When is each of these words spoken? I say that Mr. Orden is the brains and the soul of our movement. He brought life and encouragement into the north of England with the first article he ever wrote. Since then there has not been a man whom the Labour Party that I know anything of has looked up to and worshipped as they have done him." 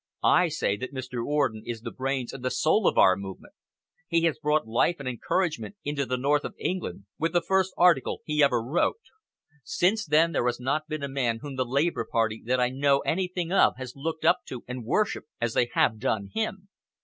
I 0.23 0.47
say 0.47 0.77
that 0.77 0.95
Mr. 0.95 1.23
Orden 1.23 1.61
is 1.63 1.81
the 1.81 1.91
brains 1.91 2.33
and 2.33 2.43
the 2.43 2.49
soul 2.49 2.87
of 2.87 2.97
our 2.97 3.15
movement. 3.15 3.53
He 4.07 4.27
brought 4.41 4.65
life 4.67 4.95
and 4.97 5.07
encouragement 5.07 5.75
into 5.85 6.07
the 6.07 6.17
north 6.17 6.43
of 6.43 6.55
England 6.57 7.05
with 7.19 7.33
the 7.33 7.41
first 7.47 7.71
article 7.77 8.21
he 8.25 8.41
ever 8.41 8.63
wrote. 8.63 8.97
Since 9.63 10.07
then 10.07 10.31
there 10.31 10.47
has 10.47 10.59
not 10.59 10.87
been 10.87 11.03
a 11.03 11.07
man 11.07 11.37
whom 11.43 11.55
the 11.55 11.65
Labour 11.65 12.07
Party 12.11 12.41
that 12.47 12.59
I 12.59 12.69
know 12.69 13.01
anything 13.01 13.51
of 13.51 13.73
has 13.77 13.93
looked 13.95 14.25
up 14.25 14.39
to 14.47 14.63
and 14.67 14.85
worshipped 14.85 15.29
as 15.39 15.53
they 15.53 15.69
have 15.75 15.99
done 15.99 16.29
him." 16.33 16.67